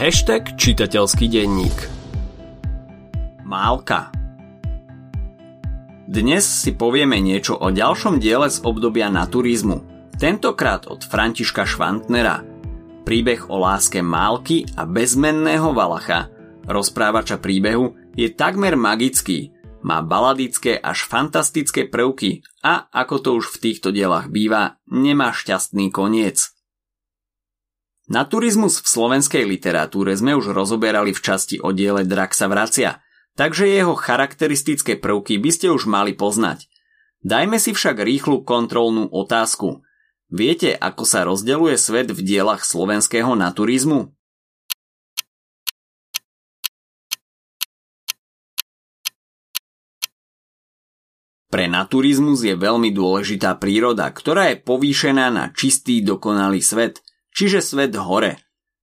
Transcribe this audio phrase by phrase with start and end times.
[0.00, 1.76] Hashtag čitateľský denník
[3.44, 4.08] Málka
[6.08, 12.40] Dnes si povieme niečo o ďalšom diele z obdobia naturizmu, tentokrát od Františka Švantnera.
[13.04, 16.32] Príbeh o láske Málky a bezmenného Valacha,
[16.64, 19.52] rozprávača príbehu, je takmer magický,
[19.84, 25.92] má baladické až fantastické prvky a, ako to už v týchto dielach býva, nemá šťastný
[25.92, 26.56] koniec.
[28.10, 32.98] Naturizmus v slovenskej literatúre sme už rozoberali v časti o diele Drak sa vracia,
[33.38, 36.66] takže jeho charakteristické prvky by ste už mali poznať.
[37.22, 39.86] Dajme si však rýchlu kontrolnú otázku.
[40.26, 44.10] Viete, ako sa rozdeľuje svet v dielach slovenského naturizmu?
[51.46, 56.98] Pre naturizmus je veľmi dôležitá príroda, ktorá je povýšená na čistý dokonalý svet–
[57.40, 58.36] čiže svet hore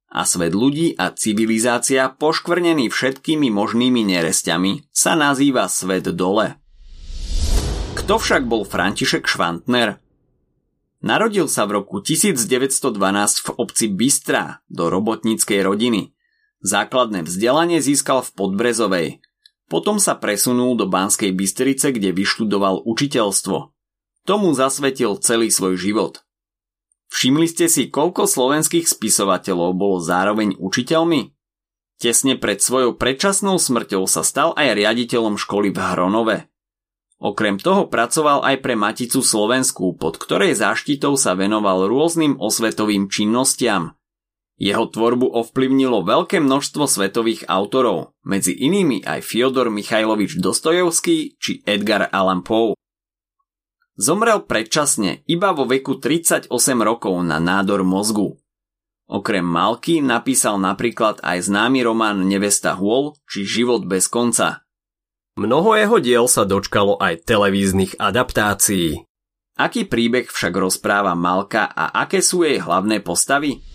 [0.09, 6.57] a svet ľudí a civilizácia poškvrnený všetkými možnými neresťami sa nazýva svet dole.
[7.93, 10.01] Kto však bol František Švantner?
[11.05, 12.97] Narodil sa v roku 1912
[13.45, 16.17] v obci Bystra do robotníckej rodiny.
[16.65, 19.07] Základné vzdelanie získal v Podbrezovej.
[19.69, 23.69] Potom sa presunul do Banskej Bystrice, kde vyštudoval učiteľstvo.
[24.25, 26.13] Tomu zasvetil celý svoj život–
[27.07, 31.31] Všimli ste si, koľko slovenských spisovateľov bolo zároveň učiteľmi?
[31.97, 36.37] Tesne pred svojou predčasnou smrťou sa stal aj riaditeľom školy v Hronove.
[37.17, 43.97] Okrem toho pracoval aj pre Maticu Slovenskú, pod ktorej záštitou sa venoval rôznym osvetovým činnostiam.
[44.57, 52.09] Jeho tvorbu ovplyvnilo veľké množstvo svetových autorov, medzi inými aj Fyodor Michajlovič Dostojevský či Edgar
[52.13, 52.77] Allan Poe.
[53.97, 56.53] Zomrel predčasne, iba vo veku 38
[56.85, 58.37] rokov na nádor mozgu.
[59.09, 64.61] Okrem Malky napísal napríklad aj známy román Nevesta Hôl či Život bez konca.
[65.41, 69.01] Mnoho jeho diel sa dočkalo aj televíznych adaptácií.
[69.57, 73.65] Aký príbeh však rozpráva Malka a aké sú jej hlavné postavy?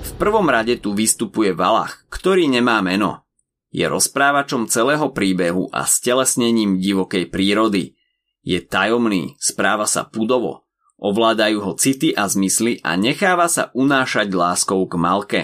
[0.00, 3.28] V prvom rade tu vystupuje Valach, ktorý nemá meno.
[3.68, 7.92] Je rozprávačom celého príbehu a stelesnením divokej prírody–
[8.44, 10.68] je tajomný, správa sa pudovo,
[11.00, 15.42] ovládajú ho city a zmysly a necháva sa unášať láskou k Malke.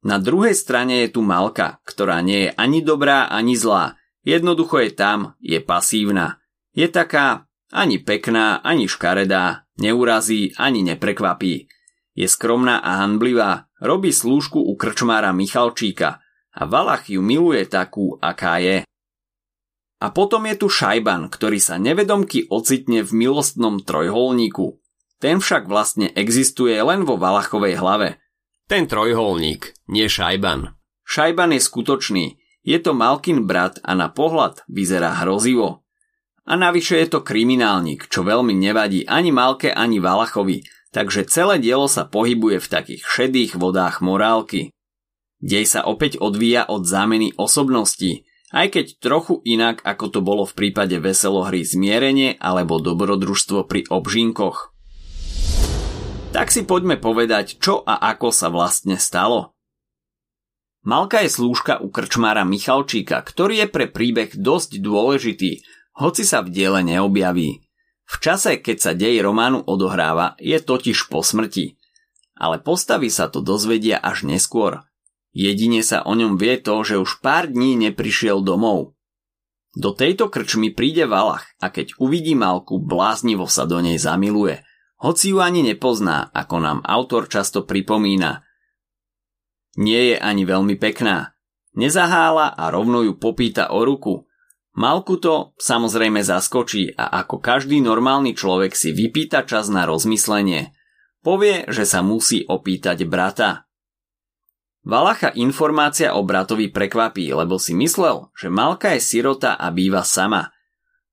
[0.00, 4.00] Na druhej strane je tu Malka, ktorá nie je ani dobrá, ani zlá.
[4.26, 6.42] Jednoducho je tam, je pasívna.
[6.74, 11.68] Je taká ani pekná, ani škaredá, neurazí, ani neprekvapí.
[12.16, 16.22] Je skromná a hanblivá, robí slúžku u krčmára Michalčíka
[16.56, 18.88] a Valach ju miluje takú, aká je.
[19.96, 24.76] A potom je tu Šajban, ktorý sa nevedomky ocitne v milostnom trojholníku.
[25.16, 28.20] Ten však vlastne existuje len vo Valachovej hlave.
[28.68, 30.76] Ten trojholník, nie Šajban.
[31.06, 32.26] Šajban je skutočný,
[32.66, 35.86] je to Malkin brat a na pohľad vyzerá hrozivo.
[36.44, 41.86] A navyše je to kriminálnik, čo veľmi nevadí ani Malke, ani Valachovi, takže celé dielo
[41.86, 44.74] sa pohybuje v takých šedých vodách morálky.
[45.38, 50.54] Dej sa opäť odvíja od zámeny osobností, aj keď trochu inak ako to bolo v
[50.54, 54.76] prípade veselohry zmierenie alebo dobrodružstvo pri obžinkoch.
[56.30, 59.56] Tak si poďme povedať, čo a ako sa vlastne stalo.
[60.86, 65.66] Malka je slúžka u krčmára Michalčíka, ktorý je pre príbeh dosť dôležitý,
[65.98, 67.66] hoci sa v diele neobjaví.
[68.06, 71.74] V čase, keď sa dej románu odohráva, je totiž po smrti.
[72.38, 74.86] Ale postavy sa to dozvedia až neskôr,
[75.36, 78.96] Jedine sa o ňom vie to, že už pár dní neprišiel domov.
[79.76, 84.64] Do tejto krčmy príde Valach a keď uvidí Malku, bláznivo sa do nej zamiluje.
[84.96, 88.48] Hoci ju ani nepozná, ako nám autor často pripomína.
[89.76, 91.36] Nie je ani veľmi pekná.
[91.76, 94.24] Nezahála a rovno ju popýta o ruku.
[94.80, 100.72] Malku to samozrejme zaskočí a ako každý normálny človek si vypýta čas na rozmyslenie.
[101.20, 103.65] Povie, že sa musí opýtať brata.
[104.86, 110.54] Valacha informácia o bratovi prekvapí, lebo si myslel, že Malka je sirota a býva sama.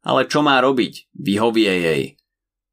[0.06, 1.10] Ale čo má robiť?
[1.18, 2.04] Vyhovie jej.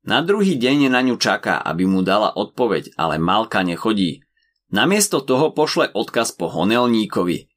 [0.04, 4.28] Na druhý deň na ňu čaká, aby mu dala odpoveď, ale Malka nechodí.
[4.68, 7.48] Namiesto toho pošle odkaz po Honelníkovi.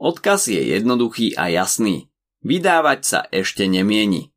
[0.00, 2.08] Odkaz je jednoduchý a jasný.
[2.40, 4.32] Vydávať sa ešte nemieni.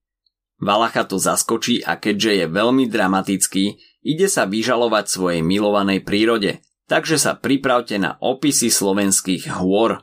[0.60, 6.60] Valacha to zaskočí a keďže je veľmi dramatický, ide sa vyžalovať svojej milovanej prírode–
[6.90, 10.02] takže sa pripravte na opisy slovenských hôr.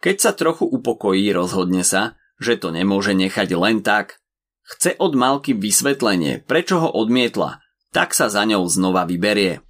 [0.00, 4.18] Keď sa trochu upokojí, rozhodne sa, že to nemôže nechať len tak.
[4.64, 7.60] Chce od Malky vysvetlenie, prečo ho odmietla,
[7.92, 9.60] tak sa za ňou znova vyberie.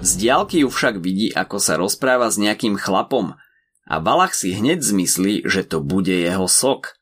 [0.00, 3.36] Z diálky ju však vidí, ako sa rozpráva s nejakým chlapom
[3.84, 6.96] a Valach si hneď zmyslí, že to bude jeho sok.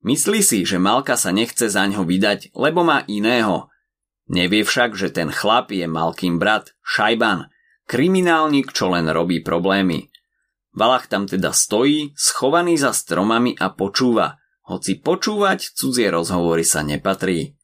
[0.00, 3.69] Myslí si, že Malka sa nechce za ňo vydať, lebo má iného.
[4.30, 7.50] Nevie však, že ten chlap je Malkým brat, Šajban,
[7.90, 10.06] kriminálnik, čo len robí problémy.
[10.70, 14.38] Valach tam teda stojí, schovaný za stromami a počúva,
[14.70, 17.58] hoci počúvať cudzie rozhovory sa nepatrí.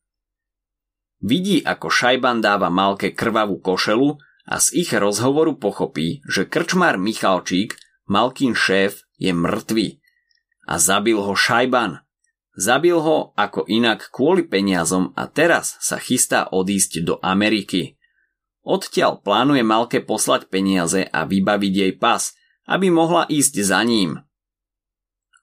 [1.23, 4.19] Vidí, ako Šajban dáva Malke krvavú košelu
[4.51, 7.79] a z ich rozhovoru pochopí, že krčmár Michalčík,
[8.11, 10.03] Malkin šéf, je mŕtvý.
[10.67, 12.06] A zabil ho Šajban.
[12.57, 18.01] Zabil ho ako inak kvôli peniazom a teraz sa chystá odísť do Ameriky.
[18.65, 22.33] Odtiaľ plánuje Malke poslať peniaze a vybaviť jej pas,
[22.65, 24.25] aby mohla ísť za ním.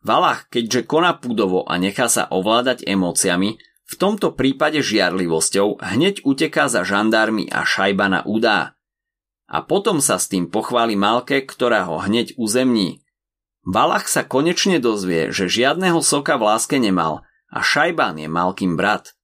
[0.04, 6.66] Valach, keďže koná pudovo a nechá sa ovládať emóciami, v tomto prípade žiarlivosťou hneď uteká
[6.66, 8.74] za žandármi a šajbana udá.
[9.46, 13.03] A potom sa s tým pochváli Malke, ktorá ho hneď uzemní.
[13.64, 19.16] Valach sa konečne dozvie, že žiadneho soka v láske nemal a Šajban je Malkým brat.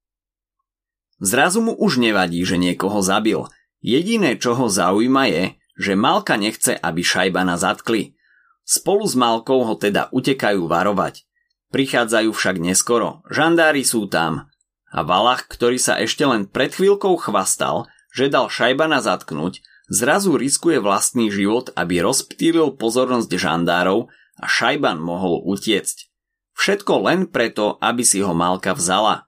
[1.19, 3.43] Zrazu mu už nevadí, že niekoho zabil–
[3.79, 5.43] Jediné, čo ho zaujíma je,
[5.79, 8.19] že Malka nechce, aby Šajbana zatkli.
[8.67, 11.23] Spolu s Malkou ho teda utekajú varovať.
[11.71, 14.51] Prichádzajú však neskoro, žandári sú tam.
[14.91, 20.83] A Valach, ktorý sa ešte len pred chvíľkou chvastal, že dal Šajbana zatknúť, zrazu riskuje
[20.83, 26.07] vlastný život, aby rozptýlil pozornosť žandárov a Šajban mohol utiecť.
[26.55, 29.27] Všetko len preto, aby si ho Malka vzala.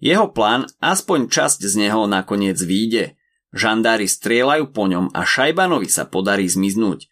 [0.00, 3.12] Jeho plán, aspoň časť z neho nakoniec výjde–
[3.50, 7.10] Žandári strieľajú po ňom a Šajbanovi sa podarí zmiznúť.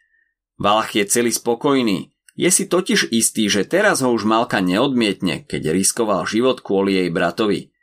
[0.58, 2.14] Valach je celý spokojný.
[2.38, 7.10] Je si totiž istý, že teraz ho už Malka neodmietne, keď riskoval život kvôli jej
[7.10, 7.74] bratovi.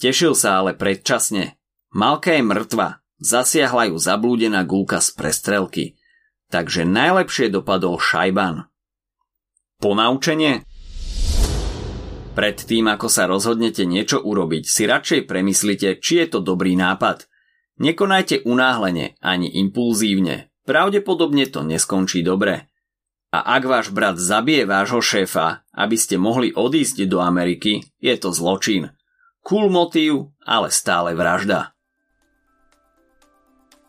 [0.00, 1.60] Tešil sa ale predčasne.
[1.92, 3.04] Malka je mŕtva.
[3.20, 6.00] Zasiahla ju zablúdená gulka z prestrelky.
[6.52, 8.68] Takže najlepšie dopadol Šajban.
[9.80, 10.68] Ponaučenie?
[12.36, 17.24] Pred tým, ako sa rozhodnete niečo urobiť, si radšej premyslite, či je to dobrý nápad–
[17.82, 20.52] Nekonajte unáhlene ani impulzívne.
[20.68, 22.68] Pravdepodobne to neskončí dobre.
[23.32, 28.28] A ak váš brat zabije vášho šéfa, aby ste mohli odísť do Ameriky, je to
[28.30, 28.92] zločin.
[29.42, 31.72] Cool motív, ale stále vražda.